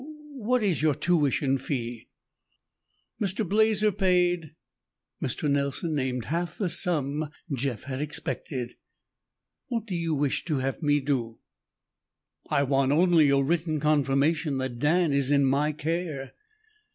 [0.03, 2.07] Wh what is your tuition fee?"
[3.21, 3.47] "Mr.
[3.47, 4.55] Blazer paid"
[5.23, 5.47] Mr.
[5.47, 8.73] Nelson named half the sum Jeff had expected.
[9.67, 11.37] "What do you wish to have me do?"
[12.49, 16.33] "I want only your written confirmation that Dan is in my care."